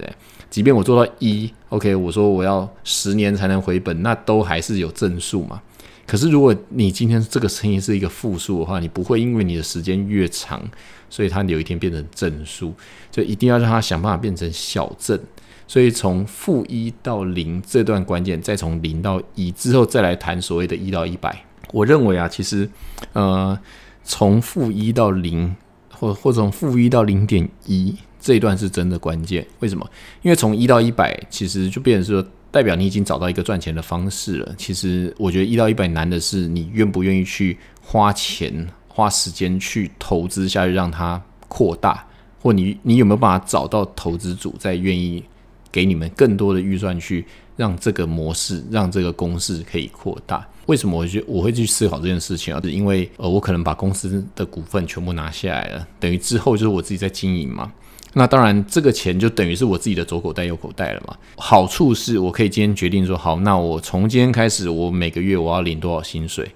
[0.49, 5.61] 即便我做到一，OK，我说我要十年才能回本，那都还是有正数嘛。
[6.07, 10.59] 可是如果你今天这个生意是一个负数的话，你不会因为你的时间越长，
[11.07, 12.73] 所以它有一天变成正数，
[13.11, 15.19] 就一定要让它想办法变成小正。
[15.67, 21.45] 所以从负一到零这段关键，再从零到一之后再来谈所谓的一到一百。
[21.71, 22.67] 我认为啊，其实
[23.13, 23.55] 呃，
[24.03, 25.55] 从负一到零，
[25.93, 29.45] 或或从负一到零点一这一段是真的关键。
[29.59, 29.89] 为什么？
[30.21, 34.55] 因为从一到一百，其实就变成说，代表你已经找到一个赚钱的方式了。
[34.57, 42.05] 其实我觉得一到一百难的是你愿不愿意去花钱、花时间去投资下去，让它扩大，
[42.41, 45.23] 或你你有没有办法找到投资组在愿意。
[45.71, 47.23] 给你们更多的预算去
[47.55, 50.43] 让这个模式、让这个公式可以扩大。
[50.65, 52.59] 为什么我觉我会去思考这件事情啊？
[52.63, 57.71] 是因为呃，我可能把公司的股份全部拿下来了，等于之后就是我自己在经营嘛。
[58.13, 61.15] 那当然，这个钱就等于是我自己的左口袋、右口袋了嘛。
[61.35, 66.49] 好处是我可以今天决定说，好，那我从今天开始，我每个月我要领多少薪水。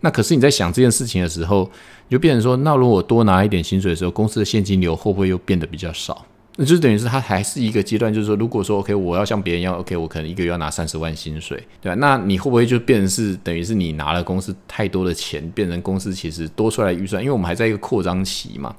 [0.00, 1.70] 那可是你在想这件事情的时候，
[2.08, 6.24] 就变成说，那如果我多拿一点薪水的时候，公司的现金流会不会又变得比较少？
[6.56, 11.96] 那就等于是它还是一个阶段，就是说，如果说 OK，我要像别人一样 OK，我可能一个月要拿三十万薪水，对吧？
[11.98, 17.20] 那你会不会就变成是等于是你拿了公司太多的钱，变成公司其实多出来预算？
[17.20, 18.72] 因为我们还在一个扩张期嘛，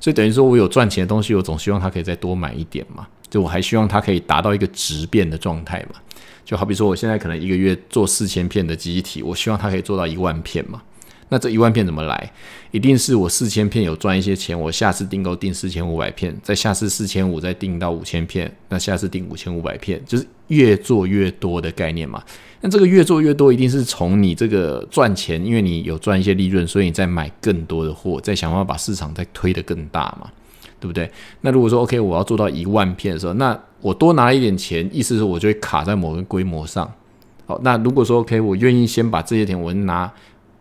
[0.00, 6.00] 所以等于说我有赚钱的东西，我总希望他可以再多买一点嘛，就我还希望它可以达到一个质变的状态嘛。
[6.44, 10.82] 就好比说，我现在可能一个月做四千片的机体，我希望它可以做到一万片嘛。
[11.28, 12.32] 那这一万片怎么来？
[12.72, 22.22] 一定是我四千片有赚一些钱，我下次订购订四千五百片，再下次四千五再订到五千片，那下次订五千五百片，就是越做越多的概念嘛。
[22.60, 30.30] 那这个越做越多，一定是从你这个赚钱，因为你有赚一些利润，所以你再买更多的货，再想办法把市场再推得更大嘛，
[30.78, 31.10] 对不对？
[31.40, 36.88] 那如果说 OK，我要做到一万片的时候，那我多拿一点钱，意思是我就会卡在某个规模上。
[37.46, 40.12] 好，那如果说 OK，我愿意先把这些钱我拿。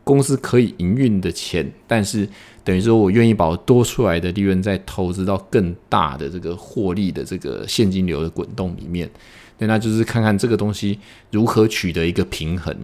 [0.10, 2.28] 公司可以营运的钱，但是
[2.64, 9.08] 等于说我愿意把我多出来的利润再投资到更大的这个获利的这个现金流的滚动里面，
[9.56, 10.98] 对，那就是看看这个东西
[11.30, 12.76] 如何取得一个平衡。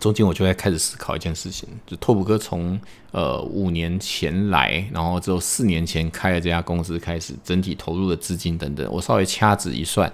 [0.00, 2.76] 中间我就在开始思考一件事情，就拓普哥从
[3.12, 10.12] 呃五年前来，然后之后四年前开了这家公司，开始整体投入的资金等等，我稍微掐指一算，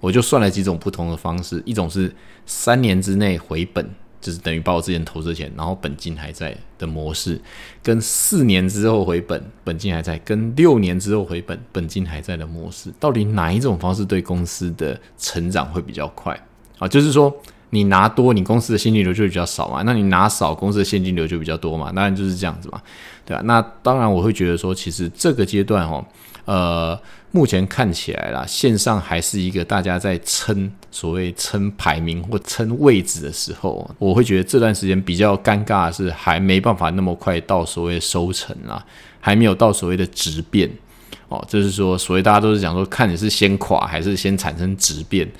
[0.00, 2.10] 我就算了几种不同的方式，一种是
[2.46, 3.86] 三年之内回本。
[4.20, 7.40] 就是等于把我之前投资的钱，然后本金还在的模式，
[7.82, 16.38] 跟四年之后回本，本金还在，跟六年之后回本，本金还在的模式，到底哪一种方式对公司的成长会比较快？
[16.78, 17.34] 啊，就是说
[17.70, 22.80] 你拿多，你公司的现金流就比较少嘛，那你拿少，公司的现金流就比较多嘛，当然就是这样子嘛，
[23.24, 23.42] 对吧？
[23.44, 26.04] 那当然我会觉得说，其实这个阶段哦，
[26.44, 27.00] 呃。
[27.32, 38.84] 目前看起来啦，线上还是一个大家在称所谓称排名或称位置的时候，我会觉得这段时间比较尴尬的是还没办法那么快到所谓收成啊，
[39.20, 40.68] 还没有到所谓的质变
[41.28, 45.30] 哦，就是说所谓大家都是讲说看你是先垮还是先产生质变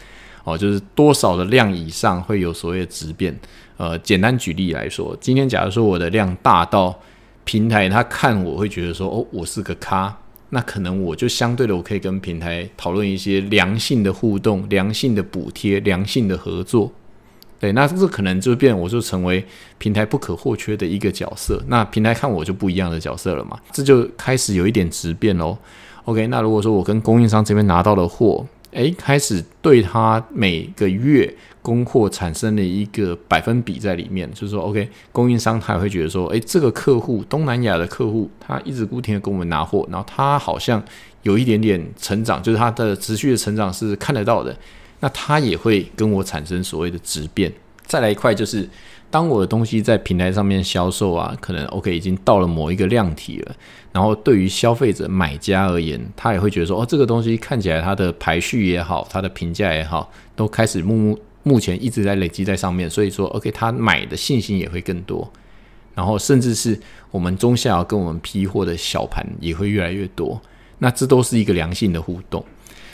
[0.45, 3.37] 哦，就是多少的量以上会有所谓的质变。
[3.79, 6.97] 呃，简单举例来说，今天假如说我的量大到
[7.45, 10.17] 平台他看我会觉得说哦，我是个咖。
[10.51, 16.93] 那可能我就相对的，我可以跟平台讨论一些良性的互动、良性的补贴、良性的合作。
[17.59, 19.45] 对，那这可能就变，我就成为
[19.79, 21.63] 平台不可或缺的一个角色。
[21.69, 25.57] 那平台看我就不一样的角色了嘛，这就开始有一点质变喽。
[26.07, 40.83] OK，那如果说我跟供应商这边拿到了货，诶，开始对他每个月供货产生了一个百分比在里面，就是说，OK，供应商他也会觉得说，诶，这个客户东南亚的客户，他一直不停的跟我们拿货，然后他好像
[41.23, 44.57] 有一点点成长，就是他的持续的成长是看得到的，
[45.01, 47.53] 那他也会跟我产生所谓的质变。
[47.85, 48.69] 再来一块就是。
[49.13, 53.57] 当我的东西在平台上面销售啊，可能 OK 已经到了某一个量体了，
[53.93, 65.29] 然后对于消费者买家而言，他也会觉得说，哦，这个东西看起来它的排序也好，它的评价也好，都开始目目前一直在累积在上面，所以说 OK 他买的信心也会更多，
[65.95, 66.79] 然后甚至是
[67.11, 70.41] 我们中下游跟我们批货的小盘也会越来越多，
[70.79, 72.45] 那这都是一个良性的互动。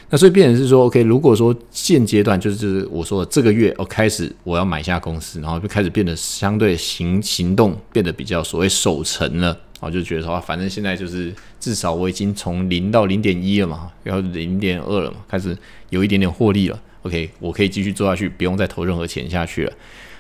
[0.09, 15.57] 那所以变成是说，OK，如果说现阶段就是就是我说这个月我开始我要买下公司，然后就开始变得相对行行动变得比较所谓守成了，我就觉得说，反正现在就是至少我已经从零到零点一了嘛，然后零点二了嘛，开始
[15.91, 19.73] 有一点点获利了，OK，我可以继续做下去，不用再投任何钱下去了。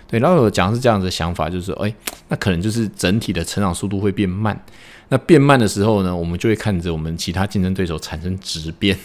[0.09, 1.95] 对，然后我讲是这样子的想法，就是说，哎，
[2.29, 4.61] 那可能就是整体的成长速度会变慢。
[5.11, 8.99] 那变慢的时候呢，我们就会看着我们其他竞争对手产生质变。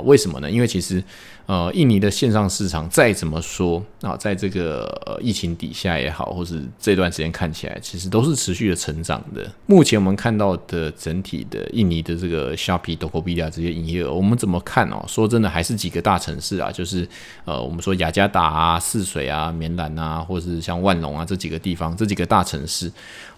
[0.00, 0.50] 为什么呢？
[0.50, 1.02] 因为其实，
[1.46, 9.46] 呃，印尼的线上市场再怎么说啊，在这个疫情底下也好，或是这段时间看起来，其实都是持续的成长的。
[9.66, 15.04] 目前我们看到的整体的印尼的这个 Shopee、Tokopedia 这些营业额，我们怎么看哦？
[15.06, 17.06] 说真的，还是几个大城市啊，就是
[17.44, 22.90] 呃，我们说雅加达啊、泗水啊、棉兰啊，或是像万隆啊这几个地方，这几个大城市。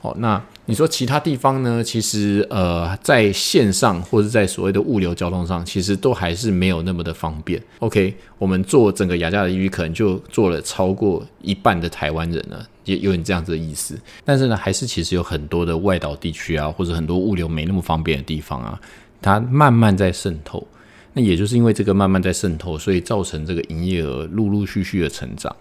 [0.03, 1.83] 哦，那你说其他地方呢？
[1.83, 7.61] 其实呃，在线上或者在所谓的物流交通上，其实都还是没有那么的方便。
[7.79, 13.99] OK，OK，我们做整个雅加达地区，可能就做了超过一半的台湾人了，也有点这样子的意思。
[14.23, 18.79] 但是呢，还是其实有很多的外岛地区啊，或者很多物流没那么方便的地方啊，
[19.23, 20.67] 它慢慢在渗透。
[21.15, 25.57] 那也就是因为这个慢慢在渗透，所以造成这个营业额陆陆续续的成长。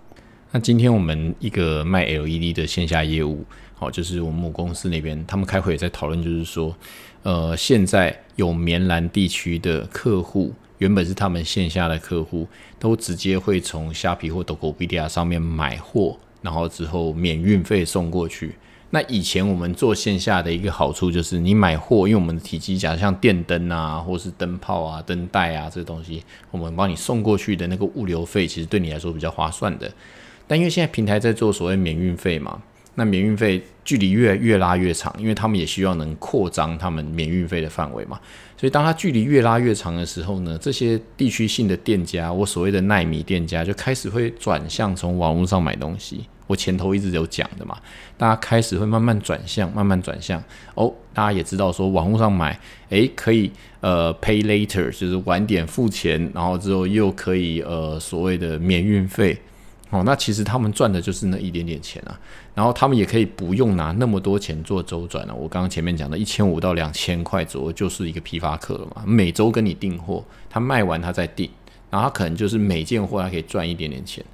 [0.52, 3.46] 那今天我们一个卖 LED 的线下业务。
[3.78, 6.76] 好，就是我们母公司那边，他们开会也在讨论，就是说，
[7.24, 12.48] 呃，现在有棉兰地区的客户，原本是他们线下的客户，
[12.78, 18.56] 都直接会从虾皮或斗狗 B D R 上面买货，然后之后免运费送过去。
[18.92, 29.92] 那以前我们做线下的一个好处就是，你买货，因为我们的体积假如，像电灯啊，或是灯泡啊、灯带啊这些东西，我们帮你送过去的那个物流费，其实对你来说比较划算的。
[30.48, 32.62] 但因为现在平台在做所谓免运费嘛。
[32.96, 38.20] 那免运费距离越越拉越长，因为他们也希望能扩张他们免运费的范围嘛。
[38.58, 46.26] 所以当它距离越拉越长的时候呢，这些地区性的店家，我所谓的耐米店家就开始会转向从网络上买东西。
[46.48, 47.76] 我前头一直有讲的嘛，
[48.18, 50.42] 大家开始会慢慢转向，慢慢转向。
[50.76, 52.58] 哦，大家也知道说网络上买，
[52.90, 59.36] 诶，可以呃 pay later，就是晚点付钱，然后之后又可以呃所谓的免运费。
[59.90, 62.20] 哦，那其实他们赚的就是那一点点钱啊，
[62.56, 65.36] 然后他们也可以不用拿那么多钱做周转了。
[65.36, 71.50] 我刚刚前面讲的一千五到两千块左右就是一个批发客了嘛，每周跟你订货，他卖完他再订，
[71.92, 74.26] 然后他可能就是每件货他可以赚一点点钱。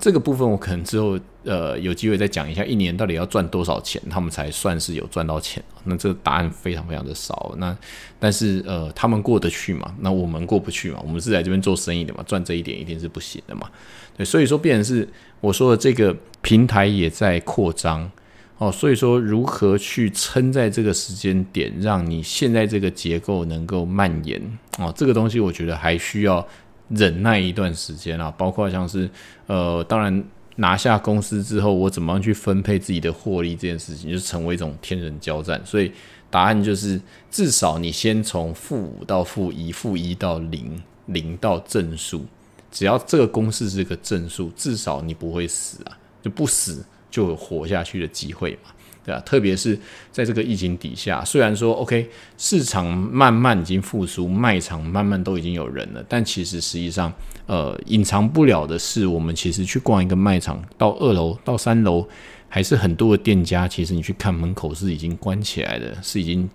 [0.00, 5.62] 这个部分我可能之后呃有机会再讲一下，一年到底要赚多少钱，他们才算是有赚到钱。
[5.84, 7.54] 那这个答案非常非常的少。
[7.58, 7.76] 那
[8.18, 9.94] 但是呃他们过得去嘛？
[10.00, 10.98] 那我们过不去嘛？
[11.02, 13.68] 我们是在这边做生意的嘛，赚这一点一定是不行的嘛。
[14.16, 15.06] 对，所以说变成是
[15.40, 18.10] 我说的这个平台也在扩张
[18.56, 18.72] 哦。
[18.72, 24.40] 所以说如何去撑在这个时间点，让你现在这个结构能够蔓延
[24.78, 26.46] 哦，这个东西我觉得还需要。
[26.90, 29.08] 忍耐一段时间啊，包括像是
[29.46, 30.22] 呃，当然
[30.56, 35.60] 拿下公司之后，我怎么样去分配自己的获利这件事情，就成为一种天人交战。
[35.64, 35.90] 所以
[36.28, 42.26] 答案就是，至少你先从负五到负一，负一到零，零到正数，
[42.70, 48.70] 只要这个公式是个正数，至少你不会死啊，就不死就有活下去的机会嘛。
[49.04, 49.78] 对啊，特别是
[50.12, 57.10] 在这个疫情底下，虽然说 OK 市场慢慢已经复苏，卖场慢慢都已经有人了，但其实实际上，
[57.46, 62.06] 呃，隐藏不了的是，我们其实去逛一个卖场，到二楼到三楼，
[62.48, 66.46] 还是很多的店家，其实你去看门口是已经关起来的，是已经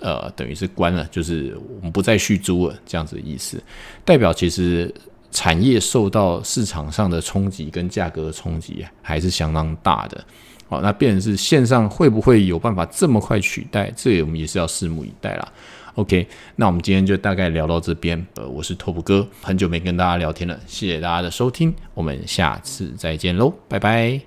[0.00, 3.62] 呃等于是关了，就是我们不再续租了这样子的意思，
[4.06, 4.92] 代表其实
[5.30, 10.24] 产业受到市场上的冲击跟价格的冲击还是相当大的。
[10.68, 13.92] 好，那变成是线上会不会有办法这么快取代？
[13.94, 15.52] 这我们也是要拭目以待啦。
[15.94, 18.26] OK，那我们今天就大概聊到这边。
[18.34, 24.24] 呃，我是拓普哥，很久没跟大家聊天了，谢谢大家的收听，我们下次再见喽，拜拜。